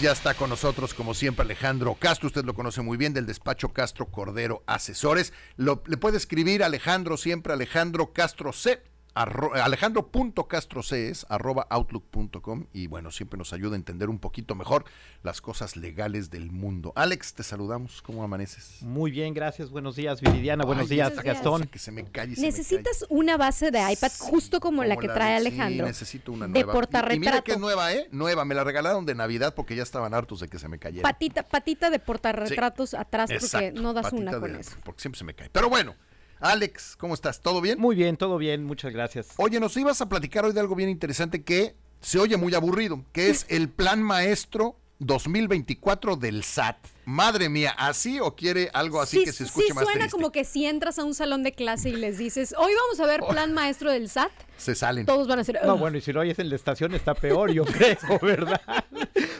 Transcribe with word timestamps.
Ya 0.00 0.12
está 0.12 0.34
con 0.34 0.48
nosotros, 0.48 0.94
como 0.94 1.12
siempre, 1.12 1.42
Alejandro 1.42 1.96
Castro. 1.98 2.28
Usted 2.28 2.44
lo 2.44 2.54
conoce 2.54 2.82
muy 2.82 2.96
bien 2.96 3.14
del 3.14 3.26
despacho 3.26 3.72
Castro 3.72 4.06
Cordero 4.06 4.62
Asesores. 4.64 5.32
Lo, 5.56 5.82
le 5.86 5.96
puede 5.96 6.18
escribir 6.18 6.62
Alejandro 6.62 7.16
siempre, 7.16 7.52
Alejandro 7.52 8.12
Castro 8.12 8.52
C 8.52 8.80
alejandro.castrocs 9.14 11.26
arroba 11.28 11.66
outlook.com 11.70 12.66
y 12.72 12.86
bueno, 12.86 13.10
siempre 13.10 13.36
nos 13.36 13.52
ayuda 13.52 13.74
a 13.74 13.76
entender 13.76 14.08
un 14.08 14.18
poquito 14.18 14.54
mejor 14.54 14.84
las 15.22 15.40
cosas 15.40 15.76
legales 15.76 16.30
del 16.30 16.50
mundo. 16.50 16.92
Alex, 16.94 17.34
te 17.34 17.42
saludamos, 17.42 18.02
¿cómo 18.02 18.22
amaneces? 18.22 18.82
Muy 18.82 19.10
bien, 19.10 19.34
gracias, 19.34 19.70
buenos 19.70 19.96
días 19.96 20.20
Viridiana, 20.20 20.64
buenos 20.64 20.88
días 20.88 21.14
Gastón. 21.22 21.66
Que 21.66 21.78
se 21.78 21.90
me 21.90 22.04
calle, 22.04 22.40
Necesitas 22.40 23.04
una 23.08 23.36
base 23.36 23.70
de 23.70 23.80
iPad 23.92 24.12
justo 24.18 24.60
como, 24.60 24.84
la 24.84 24.96
que 24.96 25.08
trae 25.08 25.36
Alejandro. 25.36 25.86
Sí, 25.86 25.90
necesito 25.90 26.32
una 26.32 26.46
nueva. 26.46 26.66
De 26.66 26.72
portarretrato. 26.72 27.16
Y, 27.16 27.20
mira 27.20 27.42
que 27.42 27.52
es 27.52 27.58
nueva, 27.58 27.92
¿eh? 27.92 28.08
Nueva, 28.12 28.44
me 28.44 28.54
la 28.54 28.64
regalaron 28.64 29.04
de 29.04 29.14
Navidad 29.14 29.54
porque 29.54 29.74
ya 29.74 29.82
estaban 29.82 30.14
hartos 30.14 30.40
de 30.40 30.48
que 30.48 30.58
se 30.58 30.68
me 30.68 30.78
cayera. 30.78 31.02
Patita, 31.02 31.42
patita 31.42 31.90
de 31.90 31.98
portarretratos 31.98 32.94
atrás 32.94 33.30
porque 33.40 33.72
no 33.72 33.92
das 33.92 34.12
una 34.12 34.38
con 34.38 34.54
eso. 34.54 34.76
Porque 34.84 35.00
siempre 35.00 35.18
se 35.18 35.24
me 35.24 35.34
cae. 35.34 35.50
Pero 35.50 35.68
bueno, 35.68 35.94
Alex, 36.40 36.96
¿cómo 36.96 37.14
estás? 37.14 37.40
¿Todo 37.40 37.60
bien? 37.60 37.80
Muy 37.80 37.96
bien, 37.96 38.16
todo 38.16 38.38
bien, 38.38 38.64
muchas 38.64 38.92
gracias. 38.92 39.28
Oye, 39.38 39.58
nos 39.58 39.76
ibas 39.76 40.00
a 40.00 40.08
platicar 40.08 40.44
hoy 40.44 40.52
de 40.52 40.60
algo 40.60 40.76
bien 40.76 40.88
interesante 40.88 41.42
que 41.42 41.74
se 42.00 42.18
oye 42.18 42.36
muy 42.36 42.54
aburrido, 42.54 43.04
que 43.12 43.28
es 43.28 43.44
el 43.48 43.68
plan 43.68 44.02
maestro 44.02 44.76
2024 45.00 46.16
del 46.16 46.44
SAT. 46.44 46.76
Madre 47.08 47.48
mía, 47.48 47.74
¿así 47.78 48.20
o 48.20 48.36
quiere 48.36 48.68
algo 48.74 49.00
así 49.00 49.24
que 49.24 49.32
se 49.32 49.44
escuche 49.44 49.68
sí, 49.68 49.72
más 49.72 49.84
suena 49.84 50.10
como 50.10 50.30
que 50.30 50.44
si 50.44 50.66
entras 50.66 50.98
a 50.98 51.04
un 51.04 51.14
salón 51.14 51.42
de 51.42 51.52
clase 51.52 51.88
y 51.88 51.96
les 51.96 52.18
dices, 52.18 52.54
hoy 52.58 52.70
vamos 52.74 53.00
a 53.00 53.06
ver 53.06 53.20
oh. 53.22 53.28
plan 53.28 53.54
maestro 53.54 53.90
del 53.90 54.10
SAT. 54.10 54.30
Se 54.58 54.74
salen. 54.74 55.06
Todos 55.06 55.26
van 55.26 55.38
a 55.38 55.44
ser... 55.44 55.58
No, 55.64 55.78
bueno, 55.78 55.96
y 55.96 56.02
si 56.02 56.12
lo 56.12 56.20
oyes 56.20 56.38
en 56.38 56.50
la 56.50 56.56
estación 56.56 56.92
está 56.92 57.14
peor, 57.14 57.50
yo 57.50 57.64
creo, 57.64 57.96
¿verdad? 58.22 58.60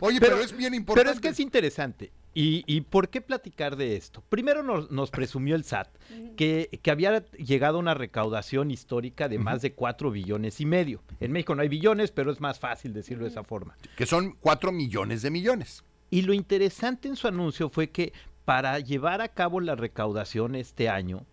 Oye, 0.01 0.19
pero, 0.19 0.39
es 0.39 0.57
bien 0.57 0.73
importante. 0.73 1.05
Pero 1.05 1.15
es 1.15 1.21
que 1.21 1.29
es 1.29 1.41
interesante. 1.41 2.11
¿Y, 2.33 2.81
por 2.83 3.11
qué 3.11 3.21
platicar 3.21 3.77
de 3.77 3.97
esto? 3.97 4.23
Primero 4.31 4.63
nos, 4.63 5.11
presumió 5.11 5.55
el 5.55 5.65
SAT 5.65 5.89
que, 6.37 6.81
que, 6.83 6.91
había 6.91 7.23
llegado 7.33 7.77
a 7.77 7.81
una 7.81 7.93
recaudación 7.93 8.71
histórica 8.71 9.29
de 9.29 9.39
más 9.39 9.61
de 9.61 9.75
4 9.75 10.11
billones 10.11 10.59
y 10.63 10.65
medio. 10.65 11.03
En 11.21 11.33
México 11.33 11.55
no 11.55 11.61
hay 11.61 11.69
billones, 11.69 12.13
pero 12.13 12.31
es 12.31 12.41
más 12.41 12.59
fácil 12.59 12.95
decirlo 12.95 13.25
de 13.25 13.31
esa 13.31 13.45
forma. 13.45 13.77
Que 13.95 14.07
son 14.07 14.37
4 14.41 14.73
millones 14.73 15.21
de 15.21 15.31
millones. 15.31 15.85
Y 16.11 16.23
lo 16.23 16.33
interesante 16.33 17.09
en 17.09 17.17
su 17.17 17.29
anuncio 17.29 17.69
fue 17.69 17.91
que 17.91 18.13
para 18.45 18.79
llevar 18.79 19.21
a 19.21 19.29
cabo 19.29 19.61
la 19.61 19.75
recaudación 19.75 20.55
este 20.55 20.89
año 20.89 21.27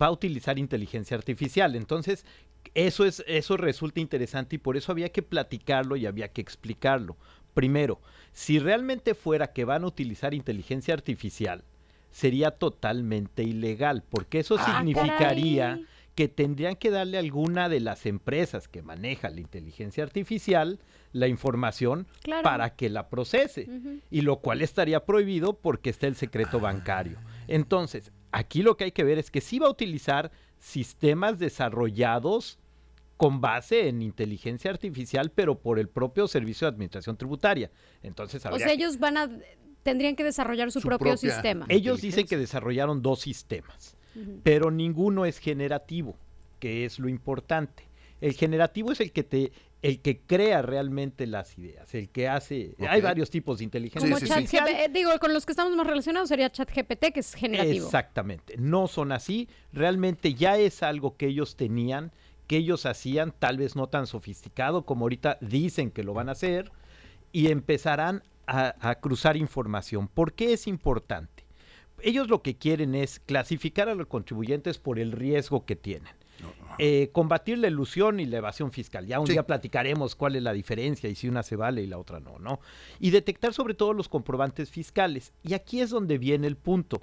va 0.00 0.06
a 0.06 0.10
utilizar 0.10 0.58
inteligencia 0.58 1.16
artificial. 1.16 1.74
Entonces, 1.76 2.26
eso 2.74 3.04
es 3.04 3.24
eso 3.26 3.56
resulta 3.56 4.00
interesante 4.00 4.56
y 4.56 4.58
por 4.58 4.76
eso 4.76 4.92
había 4.92 5.08
que 5.10 5.22
platicarlo 5.22 5.96
y 5.96 6.06
había 6.06 6.28
que 6.28 6.40
explicarlo. 6.40 7.16
Primero, 7.54 8.00
si 8.32 8.58
realmente 8.58 9.14
fuera 9.14 9.52
que 9.52 9.64
van 9.64 9.84
a 9.84 9.86
utilizar 9.86 10.34
inteligencia 10.34 10.94
artificial, 10.94 11.64
sería 12.10 12.50
totalmente 12.52 13.42
ilegal, 13.42 14.02
porque 14.08 14.40
eso 14.40 14.56
ah, 14.58 14.64
significaría 14.64 15.80
que 16.18 16.26
tendrían 16.26 16.74
que 16.74 16.90
darle 16.90 17.16
a 17.16 17.20
alguna 17.20 17.68
de 17.68 17.78
las 17.78 18.04
empresas 18.04 18.66
que 18.66 18.82
maneja 18.82 19.30
la 19.30 19.38
inteligencia 19.38 20.02
artificial 20.02 20.80
la 21.12 21.28
información 21.28 22.08
para 22.42 22.74
que 22.74 22.88
la 22.88 23.08
procese, 23.08 23.68
y 24.10 24.22
lo 24.22 24.40
cual 24.40 24.60
estaría 24.60 25.06
prohibido 25.06 25.60
porque 25.60 25.90
está 25.90 26.08
el 26.08 26.16
secreto 26.16 26.58
bancario. 26.58 27.18
Entonces, 27.46 28.10
aquí 28.32 28.62
lo 28.62 28.76
que 28.76 28.82
hay 28.82 28.90
que 28.90 29.04
ver 29.04 29.18
es 29.18 29.30
que 29.30 29.40
sí 29.40 29.60
va 29.60 29.68
a 29.68 29.70
utilizar 29.70 30.32
sistemas 30.58 31.38
desarrollados 31.38 32.58
con 33.16 33.40
base 33.40 33.86
en 33.86 34.02
inteligencia 34.02 34.72
artificial, 34.72 35.30
pero 35.30 35.60
por 35.60 35.78
el 35.78 35.88
propio 35.88 36.26
Servicio 36.26 36.66
de 36.66 36.70
Administración 36.74 37.16
Tributaria. 37.16 37.70
Entonces, 38.02 38.44
o 38.44 38.58
sea, 38.58 38.72
ellos 38.72 38.98
van 38.98 39.18
a 39.18 39.30
tendrían 39.84 40.16
que 40.16 40.24
desarrollar 40.24 40.72
su, 40.72 40.80
propio 40.80 41.16
sistema. 41.16 41.64
Ellos 41.68 42.00
dicen 42.00 42.26
que 42.26 42.36
desarrollaron 42.36 43.02
dos 43.02 43.20
sistemas, 43.20 43.96
pero 44.42 44.70
ninguno 44.70 45.24
es 45.24 45.38
generativo, 45.38 46.16
que 46.60 46.84
es 46.84 46.98
lo 46.98 47.08
importante. 47.08 47.84
El 48.20 48.32
generativo 48.32 48.92
es 48.92 49.00
el 49.00 49.12
que 49.12 49.22
te 49.22 49.52
el 49.80 50.00
que 50.00 50.18
crea 50.18 50.62
realmente 50.62 51.26
las 51.26 51.56
ideas, 51.56 51.94
el 51.94 52.08
que 52.08 52.28
hace... 52.28 52.74
Hay 52.88 53.00
varios 53.00 53.30
tipos 53.30 53.58
de 53.58 53.64
inteligencia 53.64 54.12
artificial. 54.12 54.68
Eh, 54.68 54.90
digo, 54.92 55.10
con 55.20 55.32
los 55.32 55.46
que 55.46 55.52
estamos 55.52 55.76
más 55.76 55.86
relacionados 55.86 56.28
sería 56.28 56.50
ChatGPT, 56.50 57.12
que 57.14 57.20
es 57.20 57.34
generativo. 57.34 57.86
Exactamente, 57.86 58.56
no 58.58 58.88
son 58.88 59.12
así, 59.12 59.48
realmente 59.72 60.34
ya 60.34 60.58
es 60.58 60.82
algo 60.82 61.16
que 61.16 61.26
ellos 61.26 61.54
tenían, 61.56 62.10
que 62.48 62.56
ellos 62.56 62.86
hacían, 62.86 63.32
tal 63.38 63.58
vez 63.58 63.76
no 63.76 63.86
tan 63.88 64.08
sofisticado 64.08 64.84
como 64.84 65.04
ahorita 65.04 65.38
dicen 65.40 65.92
que 65.92 66.02
lo 66.02 66.12
van 66.12 66.28
a 66.28 66.32
hacer, 66.32 66.72
y 67.30 67.48
empezarán 67.48 68.24
a 68.46 68.94
cruzar 68.96 69.36
información. 69.36 70.08
¿Por 70.08 70.32
qué 70.32 70.54
es 70.54 70.66
importante? 70.66 71.37
Ellos 72.02 72.28
lo 72.28 72.42
que 72.42 72.56
quieren 72.56 72.94
es 72.94 73.20
clasificar 73.20 73.88
a 73.88 73.94
los 73.94 74.06
contribuyentes 74.06 74.78
por 74.78 74.98
el 74.98 75.12
riesgo 75.12 75.64
que 75.64 75.76
tienen. 75.76 76.12
Eh, 76.80 77.10
combatir 77.12 77.58
la 77.58 77.66
ilusión 77.66 78.20
y 78.20 78.26
la 78.26 78.36
evasión 78.36 78.70
fiscal. 78.70 79.04
Ya 79.06 79.18
un 79.18 79.26
día 79.26 79.44
platicaremos 79.44 80.14
cuál 80.14 80.36
es 80.36 80.42
la 80.44 80.52
diferencia 80.52 81.10
y 81.10 81.16
si 81.16 81.28
una 81.28 81.42
se 81.42 81.56
vale 81.56 81.82
y 81.82 81.86
la 81.88 81.98
otra 81.98 82.20
no, 82.20 82.38
¿no? 82.38 82.60
Y 83.00 83.10
detectar 83.10 83.52
sobre 83.52 83.74
todo 83.74 83.92
los 83.92 84.08
comprobantes 84.08 84.70
fiscales. 84.70 85.32
Y 85.42 85.54
aquí 85.54 85.80
es 85.80 85.90
donde 85.90 86.18
viene 86.18 86.46
el 86.46 86.56
punto. 86.56 87.00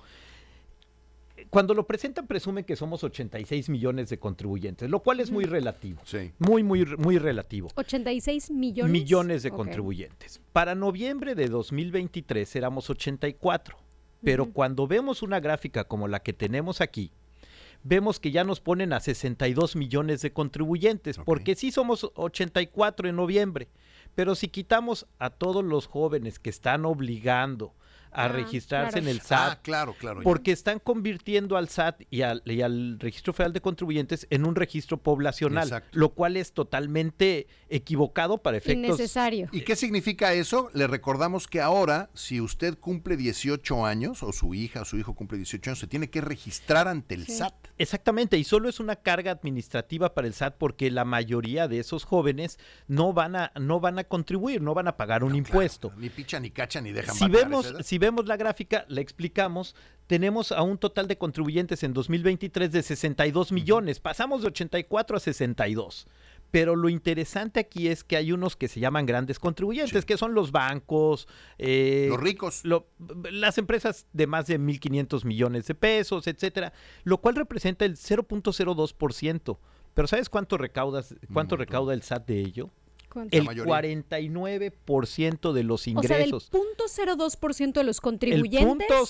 Cuando 1.50 1.73
lo 1.73 1.85
presentan 1.85 2.28
presumen 2.28 2.63
que 2.63 2.78
somos 2.78 3.03
86 3.03 3.67
millones 3.67 4.09
de 4.09 4.17
contribuyentes, 4.17 4.89
lo 4.89 5.01
cual 5.01 5.19
es 5.19 5.29
muy 5.29 5.44
relativo. 5.44 6.01
Sí. 6.05 6.31
Muy, 6.39 6.63
muy, 6.63 6.85
muy 6.85 7.17
relativo. 7.17 7.69
86 7.75 8.51
millones. 8.51 8.91
Millones 8.94 9.44
de 9.44 9.51
contribuyentes. 9.51 10.39
Para 10.53 10.75
noviembre 10.75 11.35
de 11.35 11.50
2023 11.50 12.55
éramos 12.55 12.89
84. 12.89 13.84
Pero 14.25 14.51
cuando 14.51 14.87
vemos 14.87 15.21
una 15.21 15.39
gráfica 15.39 15.85
como 15.85 16.07
la 16.07 16.21
que 16.21 16.33
tenemos 16.33 16.81
aquí, 16.81 17.11
vemos 17.83 18.19
que 18.19 18.31
ya 18.31 18.43
nos 18.43 18.59
ponen 18.59 18.91
a 18.91 18.99
62 18.99 19.75
millones 19.75 20.21
de 20.21 20.33
contribuyentes, 20.33 21.19
porque 21.19 21.55
sí 21.55 21.71
somos 21.71 22.11
84 22.15 23.07
en 23.07 23.15
noviembre, 23.15 23.69
pero 24.15 24.33
si 24.33 24.47
quitamos 24.47 25.05
a 25.19 25.29
todos 25.29 25.63
los 25.63 25.85
jóvenes 25.85 26.39
que 26.39 26.49
están 26.49 26.85
obligando 26.85 27.73
a 28.15 28.25
ah, 28.25 28.27
registrarse 28.29 28.99
en 28.99 29.07
el 29.07 29.21
SAT. 29.21 29.51
Ah, 29.51 29.59
claro, 29.61 29.95
claro. 29.99 30.21
Porque 30.23 30.51
están 30.51 30.79
convirtiendo 30.79 31.57
al 31.57 31.69
SAT 31.69 32.03
y 32.09 32.21
al, 32.21 32.41
y 32.45 32.61
al, 32.61 32.99
Registro 32.99 33.33
Federal 33.33 33.53
de 33.53 33.61
Contribuyentes 33.61 34.25
en 34.29 34.45
un 34.45 34.55
registro 34.55 34.97
poblacional, 34.97 35.83
lo 35.91 36.13
cual 36.13 36.37
es 36.37 36.53
totalmente 36.53 37.47
equivocado 37.69 38.37
para 38.37 38.57
efectos. 38.57 38.85
Innecesario. 38.85 39.49
¿Y 39.51 39.61
qué 39.61 39.75
significa 39.75 40.33
eso? 40.33 40.69
Le 40.73 40.87
recordamos 40.87 41.47
que 41.47 41.59
ahora, 41.59 42.09
si 42.13 42.39
usted 42.39 42.77
cumple 42.77 43.17
18 43.17 43.85
años, 43.85 44.23
o 44.23 44.31
su 44.31 44.53
hija 44.53 44.81
o 44.81 44.85
su 44.85 44.97
hijo 44.97 45.13
cumple 45.13 45.37
18 45.37 45.71
años, 45.71 45.79
se 45.79 45.87
tiene 45.87 46.09
que 46.09 46.21
registrar 46.21 46.87
ante 46.87 47.15
el 47.15 47.27
SAT. 47.27 47.53
Exactamente, 47.77 48.37
y 48.37 48.45
solo 48.45 48.69
es 48.69 48.79
una 48.79 48.95
carga 48.95 49.31
administrativa 49.31 50.13
para 50.13 50.27
el 50.27 50.33
SAT 50.33 50.55
porque 50.57 50.89
la 50.89 51.03
mayoría 51.03 51.67
de 51.67 51.79
esos 51.79 52.05
jóvenes 52.05 52.57
no 52.87 53.11
van 53.11 53.35
a, 53.35 53.51
no 53.59 53.79
van 53.79 53.99
a 53.99 54.05
contribuir, 54.05 54.61
no 54.61 54.73
van 54.73 54.87
a 54.87 54.95
pagar 54.95 55.23
un 55.23 55.35
impuesto. 55.35 55.91
ni 55.97 56.09
picha, 56.09 56.39
ni 56.39 56.51
cacha, 56.51 56.79
ni 56.79 56.91
dejan 56.91 57.15
si 57.15 57.27
vemos, 57.27 57.73
si 57.83 57.97
vemos 58.05 58.27
la 58.27 58.38
gráfica, 58.38 58.85
la 58.88 59.01
explicamos, 59.01 59.75
tenemos 60.07 60.51
a 60.51 60.61
un 60.61 60.77
total 60.77 61.07
de 61.07 61.17
contribuyentes 61.17 61.83
en 61.83 61.93
2023 61.93 62.71
de 62.71 62.83
62 62.83 63.51
millones, 63.51 63.99
pasamos 63.99 64.41
de 64.41 64.49
84 64.49 65.17
a 65.17 65.19
62. 65.19 66.07
Pero 66.51 66.75
lo 66.75 66.88
interesante 66.89 67.59
aquí 67.59 67.88
es 67.88 68.03
que 68.03 68.16
hay 68.16 68.31
unos 68.31 68.55
que 68.55 68.67
se 68.67 68.79
llaman 68.79 69.07
grandes 69.07 69.39
contribuyentes, 69.39 70.05
que 70.05 70.17
son 70.17 70.35
los 70.35 70.51
bancos, 70.51 71.27
eh, 71.57 72.05
los 72.07 72.19
ricos, 72.19 72.61
las 73.31 73.57
empresas 73.57 74.05
de 74.13 74.27
más 74.27 74.45
de 74.47 74.59
1.500 74.59 75.25
millones 75.25 75.66
de 75.66 75.75
pesos, 75.75 76.27
etcétera, 76.27 76.72
lo 77.03 77.17
cual 77.17 77.35
representa 77.35 77.83
el 77.83 77.97
0.02%. 77.97 79.57
Pero 79.95 80.07
¿sabes 80.07 80.29
cuánto 80.29 80.57
recaudas, 80.57 81.16
cuánto 81.33 81.57
recauda 81.57 81.93
el 81.93 82.03
SAT 82.03 82.27
de 82.27 82.39
ello? 82.39 82.69
El 83.31 83.47
49% 83.47 85.53
de 85.53 85.63
los 85.63 85.87
ingresos. 85.87 86.11
O 86.11 86.17
sea, 86.17 86.23
el 86.23 87.09
0.02% 87.11 87.73
de 87.73 87.84
los 87.84 88.01
contribuyentes. 88.01 88.61
El 88.61 88.67
punto 88.67 89.05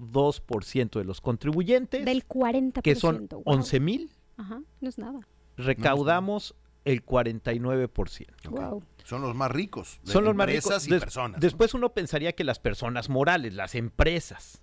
0.2% 0.00 0.98
de 0.98 1.04
los 1.04 1.20
contribuyentes. 1.20 2.04
Del 2.04 2.26
40%. 2.26 2.82
Que 2.82 2.94
son 2.94 3.28
11 3.44 3.80
mil. 3.80 4.10
Ajá, 4.36 4.62
no 4.80 4.88
es 4.88 4.98
nada. 4.98 5.20
Recaudamos 5.56 6.54
el 6.84 7.04
49%. 7.04 8.50
Wow. 8.50 8.82
Son 9.04 9.22
los 9.22 9.34
más 9.34 9.50
ricos. 9.50 10.00
Son 10.04 10.24
los 10.24 10.34
más 10.34 10.48
ricos. 10.48 10.86
Y 10.86 10.90
personas. 10.90 11.40
Después 11.40 11.74
uno 11.74 11.92
pensaría 11.92 12.32
que 12.32 12.44
las 12.44 12.58
personas 12.58 13.08
morales, 13.08 13.54
las 13.54 13.74
empresas 13.74 14.62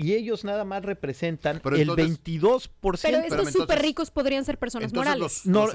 y 0.00 0.14
ellos 0.14 0.44
nada 0.44 0.64
más 0.64 0.82
representan 0.82 1.56
el 1.56 1.90
22%. 1.90 2.70
Pero 3.02 3.18
estos 3.18 3.52
súper 3.52 3.82
ricos 3.82 4.10
podrían 4.10 4.46
ser 4.46 4.58
personas 4.58 4.94
morales. 4.94 5.44
no, 5.44 5.66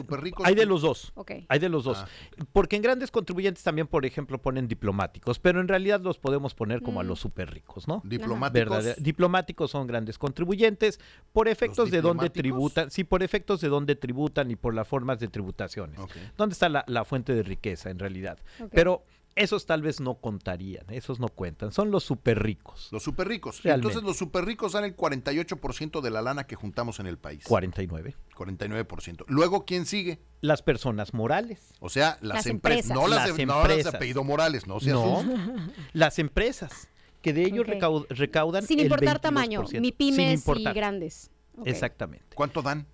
hay 0.43 0.55
de 0.55 0.65
los 0.65 0.81
dos. 0.81 1.13
Hay 1.47 1.59
de 1.59 1.69
los 1.69 1.83
dos. 1.83 1.99
Ah. 1.99 2.07
Porque 2.51 2.75
en 2.75 2.81
grandes 2.81 3.11
contribuyentes 3.11 3.63
también, 3.63 3.85
por 3.85 4.03
ejemplo, 4.03 4.41
ponen 4.41 4.67
diplomáticos, 4.67 5.37
pero 5.37 5.61
en 5.61 5.67
realidad 5.67 6.01
los 6.01 6.17
podemos 6.17 6.55
poner 6.55 6.81
como 6.81 7.01
a 7.01 7.03
mm. 7.03 7.07
los 7.07 7.19
súper 7.19 7.51
ricos, 7.51 7.87
¿no? 7.87 8.01
Diplomáticos. 8.03 8.95
Diplomáticos 8.97 9.69
son 9.69 9.85
grandes 9.85 10.17
contribuyentes 10.17 10.99
por 11.31 11.47
efectos 11.47 11.91
de 11.91 12.01
dónde 12.01 12.31
tributan, 12.31 12.89
sí, 12.89 13.03
por 13.03 13.21
efectos 13.21 13.61
de 13.61 13.67
dónde 13.67 13.95
tributan 13.95 14.49
y 14.49 14.55
por 14.55 14.73
las 14.73 14.87
formas 14.87 15.19
de 15.19 15.27
tributaciones. 15.27 15.99
¿Dónde 16.35 16.53
está 16.53 16.69
la, 16.69 17.05
fuente 17.05 17.35
de 17.35 17.43
riqueza 17.43 17.91
en 17.91 17.99
realidad? 17.99 18.39
Pero 18.71 19.03
esos 19.35 19.65
tal 19.65 19.81
vez 19.81 19.99
no 19.99 20.15
contarían, 20.15 20.85
esos 20.89 21.19
no 21.19 21.27
cuentan, 21.27 21.71
son 21.73 21.91
los 21.91 22.03
súper 22.03 22.41
ricos. 22.41 22.87
Los 22.91 23.03
súper 23.03 23.27
ricos. 23.27 23.61
Realmente. 23.63 23.87
Entonces 23.89 24.07
los 24.07 24.17
súper 24.17 24.45
ricos 24.45 24.71
dan 24.73 24.85
el 24.85 24.95
48% 24.95 26.01
de 26.01 26.09
la 26.09 26.21
lana 26.21 26.45
que 26.47 26.55
juntamos 26.55 26.99
en 26.99 27.07
el 27.07 27.17
país. 27.17 27.43
49. 27.43 28.15
49%. 28.35 29.25
Luego, 29.27 29.65
¿quién 29.65 29.85
sigue? 29.85 30.19
Las 30.41 30.61
personas 30.61 31.13
morales. 31.13 31.73
O 31.81 31.89
sea, 31.89 32.17
las, 32.21 32.35
Las 32.37 32.45
empresas. 32.47 32.89
empresas. 32.89 32.95
No 32.95 33.07
las, 33.07 33.27
Las 33.27 33.37
de, 33.37 33.45
no 33.45 33.53
las 33.55 33.63
empresas. 33.69 33.93
apellido 33.95 34.23
Morales, 34.23 34.67
no 34.67 34.79
se 34.79 34.91
No, 34.91 35.23
las 35.93 36.17
empresas, 36.19 36.87
que 37.21 37.33
de 37.33 37.43
ellos 37.43 37.65
Ok. 37.67 37.73
recau- 37.75 38.05
recaudan 38.09 38.65
Sin 38.65 38.79
el 38.79 38.85
importar 38.85 39.17
22%. 39.17 39.21
tamaño, 39.21 39.63
mi 39.81 39.91
pymes 39.91 40.29
y 40.29 40.33
importar. 40.33 40.73
grandes. 40.73 41.29
Exactamente. 41.65 42.25
¿Cuánto 42.35 42.61
dan? 42.61 42.85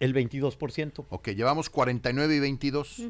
El 0.00 0.14
22%. 0.14 1.04
Ok, 1.10 1.28
llevamos 1.30 1.70
49 1.70 2.34
y 2.34 2.40
22. 2.40 3.02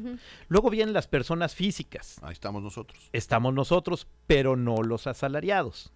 Luego 0.49 0.69
vienen 0.69 0.93
las 0.93 1.07
personas 1.07 1.55
físicas. 1.55 2.17
Ahí 2.21 2.33
estamos 2.33 2.61
nosotros. 2.61 3.09
Estamos 3.13 3.53
nosotros, 3.53 4.07
pero 4.27 4.55
no 4.57 4.83
los 4.83 5.07
asalariados. 5.07 5.91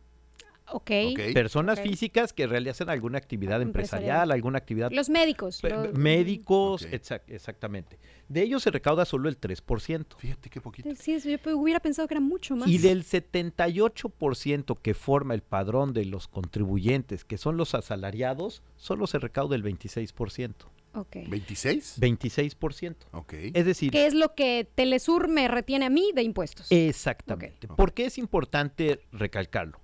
Ok. 0.71 0.89
Ok. 1.12 1.19
Personas 1.36 1.80
físicas 1.80 2.33
que 2.33 2.47
realizan 2.47 2.89
alguna 2.89 3.19
actividad 3.19 3.62
Empresarial. 3.62 4.01
empresarial, 4.07 4.31
alguna 4.31 4.57
actividad 4.57 4.92
Los 4.92 5.09
médicos. 5.09 5.62
los- 5.62 5.94
médicos, 5.94 6.88
exactamente. 7.27 8.00
De 8.30 8.42
ellos 8.42 8.63
se 8.63 8.71
recauda 8.71 9.06
solo 9.06 9.30
el 9.30 9.38
3%. 9.38 10.18
Fíjate 10.18 10.50
qué 10.50 10.62
poquito. 10.62 10.89
Sí, 10.95 11.13
es- 11.13 11.24
yo 11.24 11.38
hubiera 11.56 11.80
pensado 11.80 12.07
que 12.07 12.15
era 12.15 12.21
mucho 12.21 12.56
más. 12.56 12.68
Y 12.68 12.80
del 12.80 13.03
78% 13.03 14.81
que 14.81 14.94
forma 14.94 15.33
el 15.36 15.42
padrón 15.44 15.94
de 15.94 16.06
los 16.06 16.27
contribuyentes, 16.27 17.25
que 17.25 17.38
son 17.38 17.57
los 17.57 17.75
asalariados, 17.75 18.63
solo 18.75 19.06
se 19.07 19.19
recauda 19.19 19.56
el 19.56 19.62
26%. 19.63 20.71
Ok. 20.95 21.15
¿26? 21.27 22.00
26%. 22.00 22.95
Ok. 23.12 23.33
Es 23.53 23.65
decir, 23.65 23.92
¿Qué 23.92 24.06
es 24.07 24.13
lo 24.13 24.33
que 24.36 24.68
Telesur 24.75 25.27
me 25.27 25.47
retiene 25.47 25.86
a 25.86 25.89
mí 25.89 26.12
de 26.15 26.24
impuestos? 26.24 26.68
Exactamente. 26.71 27.68
Ok. 27.68 27.75
¿Por 27.75 27.94
qué 27.94 28.06
es 28.06 28.18
importante 28.18 29.01
recalcarlo? 29.12 29.80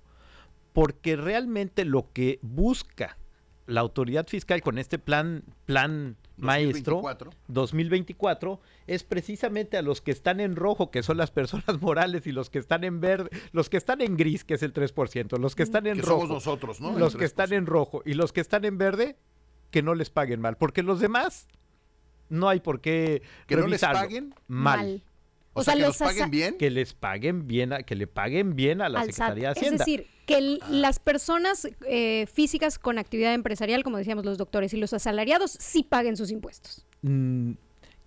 Porque 0.72 1.16
realmente 1.16 1.84
lo 1.84 2.12
que 2.12 2.38
busca 2.42 3.18
la 3.66 3.80
autoridad 3.80 4.26
fiscal 4.26 4.60
con 4.62 4.78
este 4.78 4.98
plan, 4.98 5.44
plan 5.66 6.16
maestro 6.36 6.96
2024. 6.96 7.30
2024 7.48 8.60
es 8.86 9.04
precisamente 9.04 9.76
a 9.76 9.82
los 9.82 10.00
que 10.00 10.10
están 10.10 10.40
en 10.40 10.56
rojo, 10.56 10.90
que 10.90 11.02
son 11.02 11.16
las 11.16 11.30
personas 11.30 11.64
morales, 11.80 12.26
y 12.26 12.32
los 12.32 12.50
que 12.50 12.58
están 12.58 12.84
en 12.84 13.00
verde, 13.00 13.30
los 13.52 13.68
que 13.70 13.76
están 13.76 14.00
en 14.00 14.16
gris, 14.16 14.44
que 14.44 14.54
es 14.54 14.62
el 14.62 14.72
3%, 14.72 15.38
los 15.38 15.54
que 15.54 15.62
están 15.62 15.86
en 15.86 15.96
Que 15.96 16.02
rojo, 16.02 16.22
somos 16.22 16.30
nosotros, 16.30 16.80
¿no? 16.80 16.98
los 16.98 17.16
que 17.16 17.24
están 17.24 17.50
3%. 17.50 17.56
en 17.56 17.66
rojo 17.66 18.02
y 18.04 18.14
los 18.14 18.32
que 18.32 18.40
están 18.40 18.64
en 18.64 18.78
verde, 18.78 19.16
que 19.72 19.82
no 19.82 19.96
les 19.96 20.10
paguen 20.10 20.40
mal, 20.40 20.56
porque 20.56 20.84
los 20.84 21.00
demás 21.00 21.48
no 22.28 22.48
hay 22.48 22.60
por 22.60 22.80
qué 22.80 23.22
¿Que 23.48 23.56
no 23.56 23.66
les 23.66 23.80
paguen? 23.80 24.34
mal. 24.46 25.02
O, 25.54 25.62
sea, 25.64 25.74
que 25.74 25.80
los 25.82 25.98
paguen 25.98 26.30
bien. 26.30 26.56
que 26.56 26.70
les 26.70 26.94
paguen 26.94 27.46
bien, 27.46 27.72
a- 27.74 27.82
que 27.82 27.94
le 27.94 28.06
paguen 28.06 28.54
bien 28.56 28.80
a 28.80 28.88
la 28.88 29.00
al 29.00 29.06
SAT. 29.12 29.14
Secretaría 29.14 29.48
de 29.48 29.52
Es 29.52 29.58
Hacienda. 29.58 29.84
decir, 29.84 30.06
que 30.26 30.38
el- 30.38 30.60
las 30.70 30.98
personas 30.98 31.68
eh, 31.86 32.26
físicas 32.32 32.78
con 32.78 32.98
actividad 32.98 33.34
empresarial, 33.34 33.82
como 33.82 33.98
decíamos 33.98 34.24
los 34.24 34.38
doctores, 34.38 34.72
y 34.72 34.78
los 34.78 34.92
asalariados 34.94 35.50
sí 35.50 35.82
paguen 35.82 36.16
sus 36.16 36.30
impuestos. 36.30 36.86
Mm, 37.02 37.52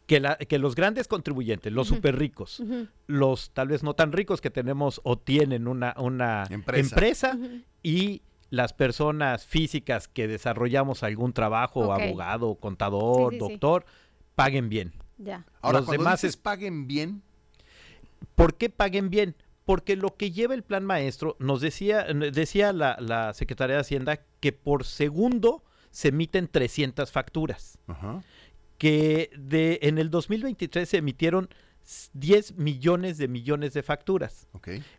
que, 0.08 0.20
la- 0.20 0.38
que 0.38 0.58
los 0.58 0.74
grandes 0.76 1.08
contribuyentes, 1.08 1.72
los 1.72 1.88
súper 1.88 2.16
ricos, 2.18 2.64
los 3.06 3.52
tal 3.52 3.68
vez 3.68 3.84
no 3.84 3.94
tan 3.96 4.12
ricos 4.12 4.42
que 4.42 4.50
tenemos 4.50 5.00
o 5.04 5.18
tienen 5.18 5.68
una, 5.68 5.94
una 6.00 6.46
Empresa. 6.50 6.96
empresa, 6.96 7.38
y 7.84 8.22
las 8.50 8.74
personas 8.74 9.46
físicas 9.46 10.08
que 10.08 10.28
desarrollamos 10.28 11.04
algún 11.04 11.34
trabajo, 11.34 11.92
abogado, 11.94 12.56
contador, 12.56 13.34
Sí, 13.34 13.40
sí, 13.40 13.46
sí. 13.46 13.52
doctor, 13.52 13.86
paguen 14.36 14.70
bien. 14.70 14.94
Ya. 15.18 15.46
Ahora, 15.62 15.80
los 15.80 15.90
demás 15.90 16.22
dices 16.22 16.32
es- 16.36 16.38
paguen 16.38 16.88
bien, 16.88 17.22
¿Por 18.36 18.56
qué 18.56 18.70
paguen 18.70 19.10
bien? 19.10 19.36
Porque 19.66 19.96
lo 19.96 20.16
que 20.18 20.32
lleva 20.32 20.54
el 20.54 20.64
plan 20.64 20.86
maestro, 20.86 21.36
nos 21.40 21.62
decía, 21.62 22.04
decía 22.04 22.74
la, 22.74 22.98
la 23.00 23.34
Secretaría 23.34 23.76
de 23.76 23.82
Hacienda 23.82 24.20
que 24.40 24.52
por 24.52 24.84
segundo 24.84 25.64
se 25.92 26.10
emiten 26.10 26.48
300 26.48 27.12
facturas. 27.12 27.78
ajá, 27.88 28.24
que 28.78 29.32
de 29.38 29.80
en 29.84 29.98
el 29.98 30.10
2023 30.10 30.88
se 30.90 30.98
emitieron 30.98 31.50
s- 31.82 32.10
10 32.14 32.56
millones 32.58 33.18
de 33.18 33.30
millones 33.30 33.74
de 33.74 33.84
facturas. 33.84 34.48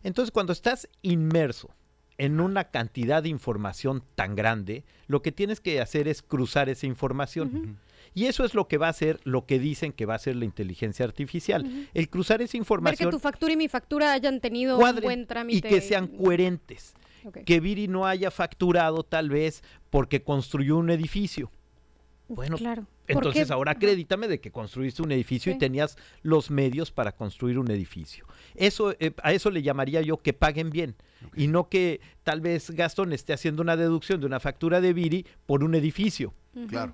Entonces, 0.01 0.31
cuando 0.31 0.51
estás 0.51 0.89
inmerso 1.03 1.69
en 2.17 2.39
una 2.39 2.65
cantidad 2.65 3.23
de 3.23 3.29
información 3.29 4.03
tan 4.15 4.35
grande, 4.35 4.83
lo 5.07 5.21
que 5.21 5.31
tienes 5.31 5.59
que 5.61 5.81
hacer 5.81 6.07
es 6.07 6.21
cruzar 6.21 6.69
esa 6.69 6.85
información. 6.85 7.77
Y 8.13 8.25
eso 8.25 8.43
es 8.45 8.53
lo 8.53 8.67
que 8.67 8.77
va 8.77 8.87
a 8.87 8.91
hacer, 8.91 9.19
lo 9.23 9.45
que 9.45 9.59
dicen 9.59 9.91
que 9.91 10.05
va 10.05 10.13
a 10.13 10.15
hacer 10.15 10.35
la 10.35 10.45
inteligencia 10.45 11.05
artificial. 11.05 11.87
El 11.93 12.09
cruzar 12.09 12.41
esa 12.41 12.45
Ver 12.45 12.51
que 12.51 12.57
información 12.57 13.11
tu 13.11 13.19
factura 13.19 13.53
y 13.53 13.57
mi 13.57 13.67
factura 13.67 14.13
hayan 14.13 14.39
tenido 14.39 14.77
cuadren 14.77 14.97
un 14.97 15.03
buen 15.03 15.27
trámite. 15.27 15.67
y 15.67 15.69
que 15.71 15.81
sean 15.81 16.07
coherentes. 16.07 16.93
Que 17.45 17.59
Viri 17.59 17.87
no 17.87 18.07
haya 18.07 18.31
facturado 18.31 19.03
tal 19.03 19.29
vez 19.29 19.61
porque 19.89 20.23
construyó 20.23 20.77
un 20.77 20.89
edificio. 20.89 21.51
Bueno, 22.29 22.57
claro. 22.57 22.83
¿Por 23.07 23.15
entonces 23.17 23.47
qué? 23.47 23.53
ahora 23.53 23.71
acredítame 23.71 24.27
de 24.27 24.39
que 24.41 24.51
construiste 24.51 25.01
un 25.01 25.11
edificio 25.11 25.51
Sí. 25.51 25.55
y 25.55 25.59
tenías 25.59 25.97
los 26.23 26.51
medios 26.51 26.91
para 26.91 27.13
construir 27.13 27.57
un 27.57 27.71
edificio. 27.71 28.25
Eso, 28.55 28.91
eh, 28.99 29.13
a 29.23 29.31
eso 29.33 29.49
le 29.49 29.61
llamaría 29.61 30.01
yo 30.01 30.17
que 30.17 30.33
paguen 30.33 30.69
bien. 30.69 30.95
Y 31.35 31.47
no 31.47 31.69
que 31.69 32.01
tal 32.23 32.41
vez 32.41 32.69
Gastón 32.71 33.13
esté 33.13 33.33
haciendo 33.33 33.61
una 33.61 33.77
deducción 33.77 34.19
de 34.19 34.25
una 34.27 34.39
factura 34.39 34.81
de 34.81 34.93
Viri 34.93 35.25
por 35.45 35.63
un 35.63 35.73
edificio, 35.75 36.33
Claro. 36.67 36.93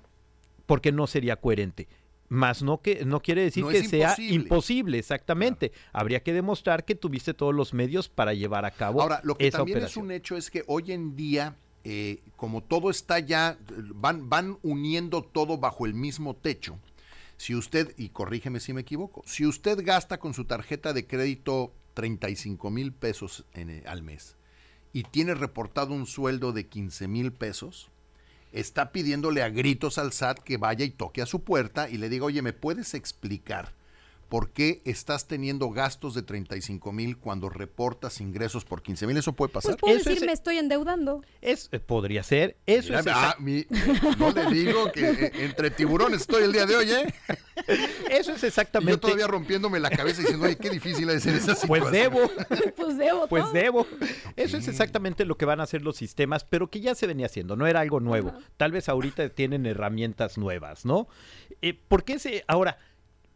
porque 0.66 0.92
no 0.92 1.06
sería 1.06 1.36
coherente. 1.36 1.88
Más 2.28 2.62
no 2.62 2.80
que 2.80 3.04
no 3.04 3.20
quiere 3.20 3.42
decir 3.42 3.64
No 3.64 3.70
que 3.70 3.84
sea 3.84 4.08
imposible. 4.10 4.34
imposible, 4.34 4.98
exactamente. 4.98 5.72
Habría 5.92 6.22
que 6.22 6.32
demostrar 6.32 6.84
que 6.84 6.94
tuviste 6.94 7.34
todos 7.34 7.54
los 7.54 7.74
medios 7.74 8.08
para 8.08 8.32
llevar 8.34 8.64
a 8.64 8.70
cabo 8.70 9.02
Ahora, 9.02 9.20
lo 9.24 9.34
que 9.36 9.46
esa 9.48 9.58
también 9.58 9.78
operación. 9.78 10.04
es 10.04 10.06
un 10.06 10.10
hecho 10.12 10.36
es 10.36 10.50
que 10.50 10.64
hoy 10.66 10.92
en 10.92 11.14
día, 11.16 11.54
eh, 11.84 12.22
como 12.36 12.62
todo 12.62 12.90
está 12.90 13.18
ya, 13.18 13.58
van, 13.94 14.28
van 14.30 14.58
uniendo 14.62 15.22
todo 15.22 15.58
bajo 15.58 15.84
el 15.84 15.94
mismo 15.94 16.34
techo. 16.34 16.78
Si 17.36 17.54
usted, 17.54 17.94
y 17.98 18.08
corrígeme 18.08 18.60
si 18.60 18.72
me 18.72 18.80
equivoco, 18.82 19.22
si 19.26 19.44
usted 19.44 19.84
gasta 19.84 20.18
con 20.18 20.34
su 20.34 20.46
tarjeta 20.46 20.92
de 20.92 21.06
crédito 21.06 21.74
35 21.94 22.70
mil 22.70 22.92
pesos 22.92 23.44
eh, 23.54 23.82
al 23.86 24.02
mes 24.02 24.36
y 24.92 25.02
tiene 25.02 25.34
reportado 25.34 25.92
un 25.92 26.06
sueldo 26.06 26.52
de 26.52 26.66
15 26.66 27.08
mil 27.08 27.32
pesos, 27.32 27.90
está 28.52 28.92
pidiéndole 28.92 29.42
a 29.42 29.50
gritos 29.50 29.98
al 29.98 30.12
SAT 30.12 30.38
que 30.38 30.56
vaya 30.56 30.84
y 30.84 30.90
toque 30.90 31.20
a 31.20 31.26
su 31.26 31.42
puerta 31.42 31.90
y 31.90 31.98
le 31.98 32.08
diga, 32.08 32.26
oye, 32.26 32.40
¿me 32.40 32.52
puedes 32.52 32.94
explicar 32.94 33.74
por 34.28 34.50
qué 34.50 34.82
estás 34.84 35.26
teniendo 35.26 35.70
gastos 35.70 36.14
de 36.14 36.22
35 36.22 36.92
mil 36.92 37.16
cuando 37.18 37.48
reportas 37.48 38.20
ingresos 38.20 38.64
por 38.64 38.82
15 38.82 39.06
mil? 39.06 39.16
¿Eso 39.16 39.32
puede 39.32 39.52
pasar? 39.52 39.72
Pues 39.72 39.80
puedo 39.80 39.96
Eso 39.96 40.10
decir, 40.10 40.22
es- 40.22 40.26
me 40.26 40.32
estoy 40.32 40.58
endeudando. 40.58 41.22
Es, 41.40 41.68
eh, 41.72 41.80
podría 41.80 42.22
ser. 42.22 42.56
Eso 42.66 42.88
Mira, 42.88 43.00
es 43.00 43.06
ah, 43.10 43.36
mi- 43.38 43.66
no 44.18 44.30
le 44.32 44.46
digo 44.50 44.90
que 44.92 45.08
eh, 45.10 45.32
entre 45.44 45.70
tiburones 45.70 46.22
estoy 46.22 46.44
el 46.44 46.52
día 46.52 46.66
de 46.66 46.76
hoy, 46.76 46.90
¿eh? 46.90 47.14
eso 48.10 48.32
es 48.32 48.42
Y 48.42 48.46
exactamente. 48.46 48.92
yo 48.92 49.00
todavía 49.00 49.26
rompiéndome 49.26 49.80
la 49.80 49.90
cabeza 49.90 50.20
diciendo, 50.20 50.46
oye, 50.46 50.56
qué 50.56 50.70
difícil 50.70 51.08
es 51.10 51.22
ser 51.22 51.34
esa 51.34 51.54
situación. 51.54 51.64
Pues 51.84 51.90
debo. 51.92 52.20
pues 52.76 52.96
debo. 52.98 53.26
Pues 53.28 53.52
debo. 53.52 53.86
Eso 54.36 54.56
es 54.56 54.68
exactamente 54.68 55.24
lo 55.24 55.36
que 55.36 55.44
van 55.44 55.60
a 55.60 55.64
hacer 55.64 55.82
los 55.82 55.96
sistemas, 55.96 56.44
pero 56.44 56.70
que 56.70 56.80
ya 56.80 56.94
se 56.94 57.06
venía 57.06 57.26
haciendo, 57.26 57.56
no 57.56 57.66
era 57.66 57.80
algo 57.80 58.00
nuevo. 58.00 58.32
Tal 58.56 58.72
vez 58.72 58.88
ahorita 58.88 59.28
tienen 59.30 59.66
herramientas 59.66 60.38
nuevas, 60.38 60.84
¿no? 60.84 61.08
Eh, 61.62 61.74
¿Por 61.88 62.04
qué 62.04 62.18
se... 62.18 62.44
Ahora, 62.46 62.78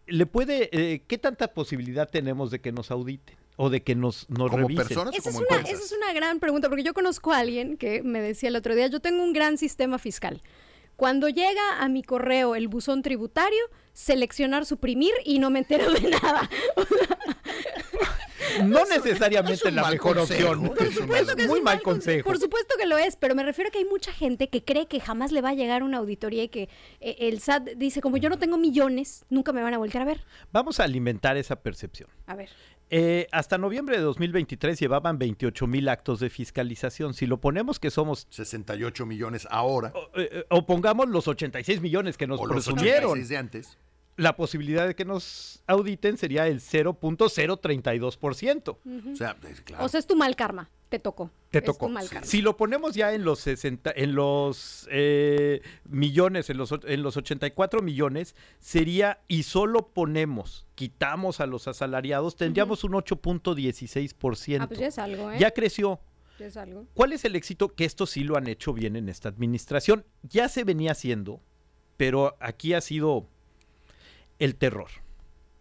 ¿le 0.08 0.26
puede... 0.26 0.68
eh, 0.72 1.02
¿Qué 1.06 1.18
tanta 1.18 1.54
posibilidad 1.54 2.08
tenemos 2.08 2.50
de 2.50 2.60
que 2.60 2.72
nos 2.72 2.90
auditen? 2.90 3.36
O 3.56 3.70
de 3.70 3.82
que 3.82 3.94
nos, 3.96 4.28
nos 4.30 4.50
Como 4.50 4.68
revisen? 4.68 4.86
personas 4.86 5.14
o 5.14 5.18
Esa 5.18 5.30
es, 5.30 5.36
una, 5.36 5.56
esa 5.60 5.82
es 5.84 5.92
una 5.92 6.12
gran 6.12 6.38
pregunta, 6.38 6.68
porque 6.68 6.84
yo 6.84 6.94
conozco 6.94 7.32
a 7.32 7.38
alguien 7.38 7.76
que 7.76 8.02
me 8.02 8.20
decía 8.20 8.48
el 8.50 8.56
otro 8.56 8.74
día, 8.76 8.86
yo 8.86 9.00
tengo 9.00 9.22
un 9.22 9.32
gran 9.32 9.58
sistema 9.58 9.98
fiscal. 9.98 10.42
Cuando 10.94 11.28
llega 11.28 11.80
a 11.80 11.88
mi 11.88 12.02
correo 12.02 12.54
el 12.56 12.68
buzón 12.68 13.02
tributario, 13.02 13.58
seleccionar 13.92 14.64
suprimir 14.66 15.12
y 15.24 15.38
no 15.38 15.50
me 15.50 15.60
entero 15.60 15.92
de 15.92 16.00
nada. 16.22 16.48
No 18.64 18.78
es 18.81 18.88
necesariamente 18.90 19.71
la 19.71 19.88
mejor 19.90 20.17
consejo, 20.19 20.50
opción. 20.50 20.75
por 20.75 20.93
supuesto 20.93 21.37
que 21.37 21.43
es 21.43 21.49
muy 21.49 21.59
un 21.59 21.64
mal 21.64 21.78
conse- 21.78 21.83
consejo. 21.83 22.28
Por 22.28 22.38
supuesto 22.38 22.75
que 22.78 22.87
lo 22.87 22.99
es, 22.99 23.17
pero 23.17 23.35
me 23.35 23.43
refiero 23.43 23.69
a 23.69 23.71
que 23.71 23.78
hay 23.78 23.85
mucha 23.85 24.12
gente 24.12 24.49
que 24.49 24.64
cree 24.64 24.87
que 24.87 25.00
jamás 25.00 25.33
le 25.33 25.40
va 25.40 25.50
a 25.50 25.55
llegar 25.55 25.83
una 25.83 25.99
auditoría 25.99 26.43
y 26.45 26.49
que 26.49 26.69
eh, 27.00 27.17
el 27.21 27.40
SAT 27.40 27.71
dice, 27.76 28.00
como 28.00 28.17
yo 28.17 28.28
no 28.28 28.38
tengo 28.38 28.59
millones, 28.59 29.25
nunca 29.31 29.52
me 29.52 29.62
van 29.62 29.75
a 29.75 29.78
volver 29.78 29.99
a 30.02 30.05
ver. 30.05 30.21
Vamos 30.52 30.81
a 30.81 30.85
alimentar 30.85 31.37
esa 31.37 31.57
percepción. 31.57 32.09
A 32.26 32.35
ver. 32.35 32.49
Eh, 32.90 33.26
hasta 33.33 33.59
noviembre 33.59 33.97
de 33.99 34.02
2023 34.02 34.81
llevaban 34.81 35.19
28 35.19 35.67
mil 35.67 35.88
actos 35.90 36.21
de 36.21 36.31
fiscalización. 36.31 37.12
Si 37.12 37.26
lo 37.26 37.38
ponemos 37.38 37.78
que 37.78 37.90
somos 37.90 38.26
68 38.31 39.05
millones 39.05 39.47
ahora. 39.50 39.93
o, 39.95 40.09
eh, 40.19 40.47
o 40.49 40.64
pongamos 40.64 41.09
los 41.09 41.28
86 41.28 41.81
millones 41.83 42.17
que 42.17 42.26
nos 42.26 42.40
o 42.40 42.47
los 42.47 42.55
presumieron. 42.64 43.11
86 43.11 43.28
de 43.28 43.37
antes. 43.37 43.78
La 44.18 44.37
posibilidad 44.37 44.87
de 44.87 44.94
que 44.94 45.06
nos 45.06 45.62
auditen 45.66 46.18
sería 46.18 46.46
el 46.48 46.60
0.032%. 46.60 48.78
Ujú. 48.84 49.12
O 49.12 49.16
sea, 49.16 49.37
es 49.48 49.60
claro. 49.62 49.84
O 49.84 49.88
sea, 49.88 50.00
es 50.00 50.06
tu 50.06 50.16
mal 50.16 50.34
karma. 50.37 50.70
Te 50.88 50.98
tocó. 50.98 51.30
Te 51.50 51.58
Es 51.58 51.64
tocó. 51.64 51.87
tu 51.87 51.92
mal 51.92 52.08
karma. 52.08 52.26
Si 52.26 52.40
lo 52.42 52.56
ponemos 52.56 52.94
ya 52.94 53.12
en 53.14 53.25
los 53.25 53.38
60, 53.40 53.92
en 53.94 54.14
los 54.14 54.88
eh, 54.90 55.60
millones, 55.84 56.48
en 56.50 56.56
los, 56.56 56.72
en 56.84 57.02
los 57.02 57.16
84 57.16 57.82
millones, 57.82 58.34
sería, 58.58 59.20
y 59.28 59.42
solo 59.44 59.88
ponemos, 59.88 60.66
quitamos 60.75 61.40
a 61.40 61.46
los 61.46 61.68
asalariados, 61.68 62.37
tendríamos 62.37 62.84
un 62.84 62.92
8.16%. 62.92 64.58
Ah, 64.60 64.66
pues 64.66 64.80
ya 64.80 64.87
es 64.87 64.98
algo, 64.98 65.30
¿eh? 65.30 65.37
Ya 65.38 65.50
creció. 65.52 66.00
Ya 66.38 66.46
es 66.46 66.56
algo. 66.56 66.87
¿Cuál 66.94 67.12
es 67.12 67.25
el 67.25 67.37
éxito? 67.37 67.75
Que 67.75 67.84
esto 67.84 68.06
sí 68.06 68.25
lo 68.25 68.37
han 68.37 68.46
hecho 68.48 68.72
bien 68.72 68.96
en 68.96 69.08
esta 69.08 69.28
administración. 69.28 70.04
Ya 70.22 70.48
se 70.48 70.64
venía 70.64 70.92
haciendo, 70.92 71.40
pero 71.96 72.37
aquí 72.40 72.75
ha 72.75 72.80
sido 72.80 73.28
el 74.38 74.54
terror. 74.57 74.88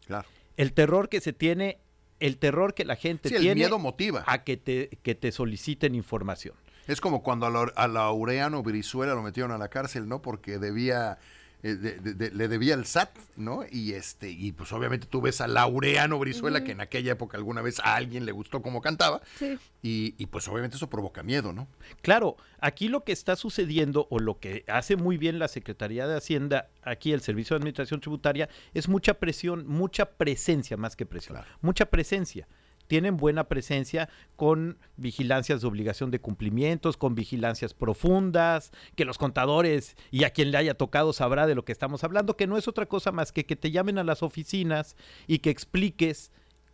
claro. 0.06 0.28
El 0.58 0.74
terror 0.74 1.08
que 1.10 1.22
se 1.22 1.34
tiene, 1.34 1.78
el 2.20 2.38
terror 2.40 2.74
que 2.74 2.84
la 2.84 2.96
gente 2.96 3.30
Sí, 3.30 3.36
el 3.36 3.42
tiene 3.42 3.56
miedo 3.56 3.78
motiva. 3.78 4.24
a 4.26 4.44
que 4.44 4.58
te, 4.58 4.90
que 5.04 5.14
te 5.14 5.32
soliciten 5.32 5.94
información. 5.94 6.56
Es 6.88 7.00
como 7.00 7.22
cuando 7.22 7.46
a, 7.46 7.52
la- 7.52 7.72
a 7.76 7.88
Laureano 7.88 8.64
Brizuela 8.64 9.14
lo 9.14 9.22
metieron 9.22 9.52
a 9.52 9.58
la 9.60 9.68
cárcel, 9.68 10.08
¿no? 10.08 10.22
Porque 10.24 10.58
debía, 10.58 11.20
de- 11.64 11.76
de- 11.76 12.14
de- 12.14 12.32
le 12.32 12.48
debía 12.48 12.76
el 12.76 12.86
SAT, 12.86 13.10
¿no? 13.36 13.66
Y 13.72 13.94
este, 13.94 14.30
y 14.30 14.52
pues 14.52 14.72
obviamente 14.74 15.08
tú 15.08 15.22
ves 15.22 15.42
a 15.42 15.48
Laureano 15.48 16.20
Brizuela, 16.20 16.64
que 16.64 16.72
en 16.72 16.82
aquella 16.82 17.14
época 17.14 17.36
alguna 17.38 17.62
vez 17.62 17.80
a 17.80 17.96
alguien 17.96 18.26
le 18.26 18.32
gustó 18.32 18.62
cómo 18.62 18.80
cantaba, 18.82 19.22
Sí. 19.40 19.58
y, 19.82 20.14
y 20.18 20.26
pues 20.28 20.48
obviamente 20.48 20.78
eso 20.78 20.90
provoca 20.90 21.24
miedo, 21.24 21.54
¿no? 21.54 21.68
Claro, 22.02 22.38
aquí 22.60 22.88
lo 22.90 23.04
que 23.04 23.12
está 23.12 23.36
sucediendo 23.36 24.08
o 24.12 24.20
lo 24.20 24.40
que 24.40 24.64
hace 24.68 24.96
muy 24.96 25.18
bien 25.18 25.40
la 25.40 25.48
Secretaría 25.48 26.08
de 26.08 26.16
Hacienda, 26.18 26.70
aquí 26.84 27.12
el 27.12 27.22
Servicio 27.22 27.56
de 27.56 27.60
Administración 27.60 28.00
Tributaria, 28.02 28.50
es 28.74 28.88
mucha 28.88 29.16
presión, 29.16 29.68
mucha 29.68 30.12
presencia 30.12 30.78
más 30.78 30.96
que 30.96 31.06
presión, 31.06 31.38
Claro. 31.38 31.48
mucha 31.62 31.86
presencia. 31.88 32.48
Tienen 32.88 33.18
buena 33.18 33.46
presencia 33.46 34.10
con 34.36 34.78
vigilancias 34.96 35.62
de 35.62 35.68
obligación 35.68 36.12
de 36.12 36.20
cumplimientos, 36.20 36.98
con 36.98 37.16
vigilancias 37.16 37.74
profundas, 37.74 38.72
que 38.96 39.06
los 39.06 39.18
contadores 39.18 39.96
y 40.12 40.24
a 40.24 40.32
quien 40.32 40.52
le 40.52 40.58
haya 40.58 40.74
tocado 40.74 41.14
sabrá 41.14 41.48
de 41.48 41.56
lo 41.56 41.66
que 41.66 41.72
estamos 41.72 42.04
hablando, 42.04 42.38
que 42.38 42.48
no 42.48 42.58
es 42.58 42.68
otra 42.68 42.86
cosa 42.86 43.12
más 43.12 43.32
que 43.32 43.46
que 43.46 43.56
te 43.56 43.72
llamen 43.72 43.98
a 43.98 44.04
las 44.04 44.24
oficinas 44.24 44.96
y 45.28 45.40
que 45.40 45.50
expliques 45.50 46.32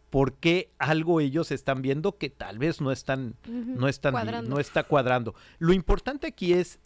por 0.09 0.33
qué 0.33 0.71
algo 0.77 1.19
ellos 1.21 1.51
están 1.51 1.81
viendo 1.81 2.19
que 2.19 2.29
tal 2.29 2.59
vez 2.59 2.81
no 2.81 2.91
están, 2.91 3.35
no 3.47 3.87
están, 3.87 4.11
cuadrando. 4.11 4.49
no 4.51 4.59
está 4.59 4.83
cuadrando. 4.83 5.33
Lo 5.57 5.73
importante 5.73 6.27
aquí 6.27 6.53
es, 6.53 6.79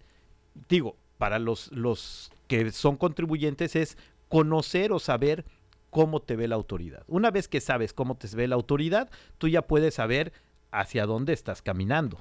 digo, 0.69 0.95
para 1.17 1.37
los, 1.37 1.69
los 1.73 2.31
que 2.47 2.71
son 2.71 2.95
contribuyentes 2.95 3.75
es 3.75 3.97
conocer 4.29 4.93
o 4.93 4.99
saber 4.99 5.43
cómo 5.89 6.21
te 6.21 6.35
ve 6.35 6.47
la 6.47 6.55
autoridad. 6.55 7.03
Una 7.07 7.31
vez 7.31 7.47
que 7.47 7.61
sabes 7.61 7.93
cómo 7.93 8.15
te 8.17 8.27
ve 8.35 8.47
la 8.47 8.55
autoridad, 8.55 9.09
tú 9.37 9.47
ya 9.47 9.61
puedes 9.63 9.95
saber 9.95 10.33
hacia 10.71 11.05
dónde 11.05 11.33
estás 11.33 11.61
caminando. 11.61 12.17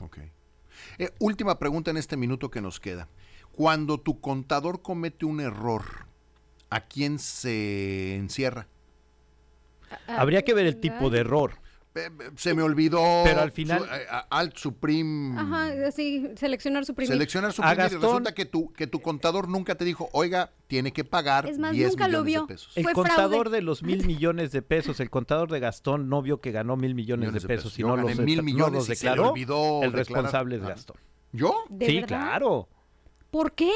Eh, 0.98 1.10
última 1.18 1.58
pregunta 1.58 1.90
en 1.90 1.96
este 1.96 2.16
minuto 2.16 2.50
que 2.50 2.60
nos 2.60 2.80
queda. 2.80 3.08
Cuando 3.52 3.98
tu 3.98 4.20
contador 4.20 4.82
comete 4.82 5.24
un 5.24 5.40
error, 5.40 6.06
¿a 6.70 6.82
quién 6.82 7.18
se 7.18 8.16
encierra? 8.16 8.68
Habría 10.06 10.42
que 10.42 10.54
ver 10.54 10.66
el 10.66 10.80
tipo 10.80 11.10
de 11.10 11.20
error. 11.20 11.58
Se 12.36 12.54
me 12.54 12.62
olvidó. 12.62 13.00
Pero 13.24 13.40
al 13.40 13.52
final- 13.52 13.78
su- 13.80 13.84
eh, 13.86 14.06
a- 14.10 14.26
Alt 14.30 14.56
Supreme. 14.56 15.38
Ajá, 15.40 15.66
así, 15.88 16.28
seleccionar, 16.36 16.84
suprimir. 16.84 17.12
Seleccionar 17.12 17.52
su 17.52 17.62
A 17.62 17.72
y 17.72 17.76
Gastón- 17.76 18.00
resulta 18.02 18.34
que 18.34 18.44
tu, 18.46 18.72
que 18.72 18.86
tu 18.86 19.00
contador 19.00 19.48
nunca 19.48 19.74
te 19.74 19.84
dijo, 19.84 20.08
oiga, 20.12 20.52
tiene 20.66 20.92
que 20.92 21.04
pagar 21.04 21.46
Es 21.48 21.58
más, 21.58 21.72
10 21.72 21.90
nunca 21.90 22.08
lo 22.08 22.22
millones 22.22 22.24
de 22.24 22.30
vio. 22.40 22.46
pesos. 22.46 22.72
El 22.76 22.82
Fue 22.84 22.92
contador 22.92 23.30
fraude. 23.42 23.56
de 23.58 23.62
los 23.62 23.82
mil 23.82 23.98
millones 24.06 24.52
de 24.52 24.62
pesos, 24.62 25.00
el 25.00 25.10
contador 25.10 25.50
de 25.50 25.60
Gastón 25.60 26.08
no 26.08 26.22
vio 26.22 26.40
que 26.40 26.52
ganó 26.52 26.76
mil 26.76 26.94
millones, 26.94 27.26
Millones 27.28 27.42
de 27.42 27.48
pesos, 27.48 27.72
pesos. 27.72 27.78
no 27.88 27.96
gané 27.96 28.14
los, 28.14 28.24
mil 28.24 28.36
no 28.38 28.42
millones 28.42 28.74
los 28.74 28.90
y 28.90 28.96
se 28.96 29.04
le 29.06 29.10
declaró. 29.10 29.30
olvidó 29.32 29.82
el 29.82 29.92
declarar. 29.92 29.94
responsable 29.96 30.56
es. 30.56 30.62
Gastón. 30.62 30.96
¿Yo? 31.32 31.64
¿De 31.68 31.86
sí, 31.86 31.94
verdad? 32.00 32.08
claro. 32.08 32.68
¿Por 33.30 33.52
qué? 33.52 33.72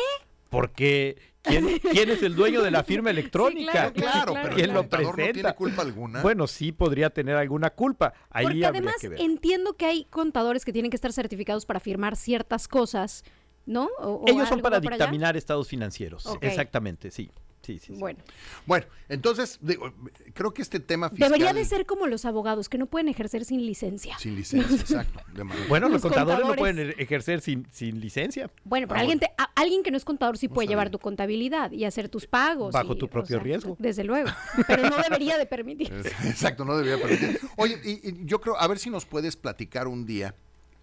Porque 0.48 1.16
¿quién, 1.42 1.78
quién 1.92 2.10
es 2.10 2.22
el 2.22 2.34
dueño 2.34 2.62
de 2.62 2.70
la 2.70 2.82
firma 2.84 3.10
electrónica? 3.10 3.72
claro, 3.72 3.92
Claro, 3.92 4.32
claro, 4.32 4.32
pero 4.42 4.54
¿Quién 4.56 4.68
el 4.70 4.74
lo 4.74 4.80
contador 4.80 5.06
no 5.06 5.12
tiene 5.14 5.28
presenta? 5.32 5.54
culpa 5.56 5.82
alguna. 5.82 6.22
Bueno, 6.22 6.46
sí 6.46 6.72
podría 6.72 7.10
tener 7.10 7.36
alguna 7.36 7.70
culpa. 7.70 8.12
Ahí 8.30 8.44
Porque 8.46 8.66
además 8.66 8.94
que 9.00 9.08
ver. 9.08 9.20
entiendo 9.20 9.74
que 9.74 9.86
hay 9.86 10.04
contadores 10.04 10.64
que 10.64 10.72
tienen 10.72 10.90
que 10.90 10.96
estar 10.96 11.12
certificados 11.12 11.66
para 11.66 11.80
firmar 11.80 12.16
ciertas 12.16 12.68
cosas, 12.68 13.24
¿no? 13.66 13.88
O- 13.98 14.24
o 14.24 14.28
Ellos 14.28 14.48
son 14.48 14.60
para 14.60 14.80
dictaminar 14.80 15.36
estados 15.36 15.68
financieros. 15.68 16.26
Exactamente, 16.40 17.10
sí. 17.10 17.30
Sí, 17.72 17.78
sí, 17.78 17.94
sí. 17.94 18.00
Bueno, 18.00 18.18
Bueno, 18.66 18.86
entonces, 19.08 19.58
digo, 19.60 19.92
creo 20.34 20.52
que 20.52 20.62
este 20.62 20.80
tema 20.80 21.10
fiscal... 21.10 21.30
debería 21.30 21.52
de 21.52 21.64
ser 21.64 21.86
como 21.86 22.06
los 22.06 22.24
abogados 22.24 22.68
que 22.68 22.78
no 22.78 22.86
pueden 22.86 23.08
ejercer 23.08 23.44
sin 23.44 23.64
licencia. 23.64 24.18
Sin 24.18 24.34
licencia, 24.36 24.76
exacto. 24.80 25.20
de 25.32 25.44
Bueno, 25.68 25.88
los, 25.88 26.02
Los 26.02 26.02
contadores, 26.02 26.46
no 26.46 26.54
pueden 26.54 26.94
ejercer 26.98 27.40
sin, 27.40 27.66
sin 27.72 28.00
licencia, 28.00 28.50
Bueno, 28.64 28.86
pero 28.88 28.98
Ah, 28.98 29.00
alguien, 29.02 29.18
te- 29.20 29.30
a- 29.38 29.50
alguien 29.54 29.82
que 29.82 29.90
no 29.90 29.96
es 29.96 30.04
contador 30.04 30.36
sí 30.38 30.48
puede 30.48 30.68
llevar 30.68 30.90
tu 30.90 30.98
contabilidad 30.98 31.70
y 31.72 31.84
hacer 31.84 32.08
tus 32.08 32.26
pagos. 32.26 32.72
Bajo 32.72 32.94
y, 32.94 32.98
tu 32.98 33.06
o 33.06 33.08
propio 33.08 33.36
sea, 33.36 33.44
riesgo. 33.44 33.76
Desde 33.78 34.04
luego. 34.04 34.28
Pero 34.66 34.88
no 34.88 34.96
debería 34.98 35.38
de 35.38 35.46
permitir. 35.46 35.92
Exacto, 36.24 36.64
no 36.64 36.76
debería 36.76 37.00
permitir. 37.00 37.40
Oye, 37.56 37.78
y, 37.84 38.08
y 38.08 38.24
yo 38.24 38.40
creo, 38.40 38.56
a 38.60 38.66
ver 38.66 38.78
si 38.78 38.90
nos 38.90 39.04
puedes 39.06 39.36
platicar 39.36 39.86
un 39.88 40.06
día. 40.06 40.34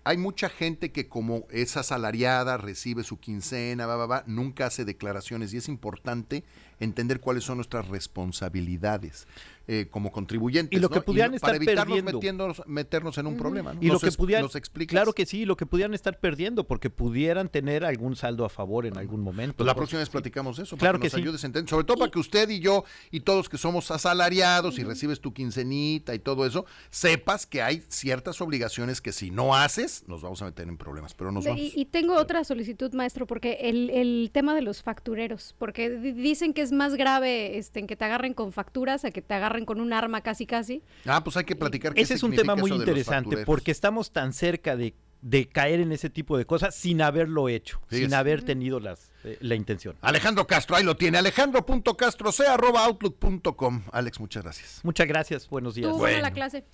Hay 0.08 0.16
mucha 0.16 0.48
gente 0.48 0.94
que 0.94 1.10
como 1.10 1.46
es 1.50 1.76
asalariada, 1.76 2.56
recibe 2.56 3.04
su 3.04 3.20
quincena, 3.20 3.86
va, 3.88 3.98
va, 3.98 4.06
va, 4.06 4.24
nunca 4.26 4.68
hace 4.68 4.86
declaraciones 4.86 5.54
y 5.54 5.58
es 5.58 5.68
importante 5.68 6.46
entender 6.80 7.20
cuáles 7.20 7.44
son 7.44 7.58
nuestras 7.58 7.90
responsabilidades 7.90 9.28
eh, 9.68 9.88
como 9.92 10.12
contribuyentes. 10.12 10.78
Y 10.78 10.82
lo 10.82 10.90
que 10.90 11.00
¿no? 11.00 11.06
pudieran 11.06 11.32
no- 11.32 11.36
estar 11.36 11.50
para 11.50 11.58
evitarnos 11.58 11.86
perdiendo. 11.98 12.20
metiéndonos- 12.20 12.66
meternos 12.68 13.18
en 13.18 13.28
un 13.28 13.38
problema. 13.38 13.74
¿no? 13.74 13.82
Y 13.82 13.88
lo 13.88 13.94
Nos 13.94 14.02
que 14.04 14.12
pudieran, 14.14 14.48
claro 14.88 15.14
que 15.14 15.26
sí, 15.26 15.46
lo 15.46 15.58
que 15.58 15.66
pudieran 15.66 15.94
estar 15.94 16.20
perdiendo, 16.20 16.66
porque 16.66 16.90
pudieran 16.90 17.50
tener 17.50 17.84
algún 17.86 18.16
saldo 18.16 18.46
a 18.46 18.50
favor 18.50 18.86
en 18.86 18.98
algún 18.98 19.22
momento. 19.22 19.58
Pues 19.58 19.68
la 19.68 19.76
próxima 19.76 20.00
vez 20.00 20.10
platicamos 20.10 20.58
de 20.58 20.64
eso, 20.64 20.78
Claro 20.78 21.00
para 21.00 21.02
que, 21.04 21.10
que 21.10 21.16
nos 21.18 21.22
sí. 21.22 21.28
ayudes 21.28 21.44
a 21.44 21.48
entender. 21.48 21.70
Sobre 21.70 21.84
todo 21.86 21.98
para 21.98 22.12
que 22.12 22.20
usted 22.20 22.50
y 22.50 22.60
yo 22.60 22.84
y 23.12 23.20
todos 23.22 23.50
que 23.50 23.58
somos 23.58 23.92
asalariados 23.92 24.80
y 24.80 24.84
recibes 24.84 25.20
tu 25.20 25.34
quincenita 25.34 26.16
y 26.16 26.20
todo 26.20 26.46
eso, 26.46 26.66
sepas 26.90 27.46
que 27.46 27.62
hay 27.62 27.84
ciertas 27.90 28.42
obligaciones 28.42 29.02
que 29.02 29.12
si 29.12 29.32
no 29.32 29.56
haces, 29.56 30.04
nos 30.08 30.22
vamos 30.22 30.42
a 30.42 30.46
meter 30.46 30.68
en 30.68 30.78
problemas, 30.78 31.14
pero 31.14 31.32
nos 31.32 31.46
vamos. 31.46 31.60
Y, 31.60 31.74
y 31.76 31.86
tengo 31.86 32.16
otra 32.16 32.44
solicitud, 32.44 32.94
maestro, 32.94 33.28
porque 33.28 33.58
el, 33.62 33.90
el 33.90 34.30
tema 34.32 34.56
de 34.56 34.62
los 34.62 34.82
factureros, 34.82 35.56
porque 35.58 35.90
di- 35.90 36.14
dicen 36.14 36.54
que 36.54 36.62
es 36.62 36.72
más 36.72 36.96
grave 36.96 37.58
este, 37.58 37.80
en 37.80 37.88
que 37.88 37.96
te 37.96 38.06
agarren 38.06 38.34
con 38.34 38.52
facturas 38.52 39.04
a 39.06 39.12
que 39.12 39.22
te 39.22 39.34
agarren 39.34 39.57
con 39.66 39.82
un 39.82 39.94
arma 39.94 40.22
casi 40.22 40.46
casi. 40.46 40.82
Ah, 41.06 41.24
pues 41.24 41.38
hay 41.38 41.44
que 41.46 41.56
platicar 41.56 41.94
qué 41.94 42.02
Ese 42.02 42.14
es 42.16 42.24
un 42.24 42.36
tema 42.36 42.56
muy 42.56 42.72
interesante, 42.72 43.46
porque 43.46 43.72
estamos 43.72 44.12
tan 44.12 44.34
cerca 44.34 44.76
de, 44.76 44.94
de 45.22 45.48
caer 45.48 45.80
en 45.80 45.92
ese 45.92 46.10
tipo 46.10 46.38
de 46.38 46.46
cosas 46.46 46.76
sin 46.76 47.02
haberlo 47.02 47.50
hecho, 47.50 47.82
sin 47.90 48.14
haber 48.14 48.44
tenido 48.44 48.80
las, 48.80 49.12
eh, 49.24 49.38
la 49.42 49.56
intención. 49.56 49.96
Alejandro 50.02 50.46
Castro, 50.48 50.76
ahí 50.76 50.84
lo 50.84 50.96
tiene, 50.96 51.18
alejandro.castro, 51.18 52.32
sea 52.32 52.54
arroba 52.54 52.86
outlook.com. 52.86 53.84
Alex, 53.92 54.20
muchas 54.20 54.44
gracias. 54.44 54.80
Muchas 54.84 55.08
gracias, 55.08 55.50
buenos 55.50 55.76
días. 55.76 55.92
Tú, 55.92 55.98
Bueno. 55.98 56.22
la 56.22 56.32
clase. 56.32 56.66